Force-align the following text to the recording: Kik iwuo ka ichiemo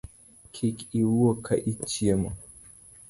Kik 0.53 0.77
iwuo 1.01 1.31
ka 1.45 1.55
ichiemo 1.71 2.29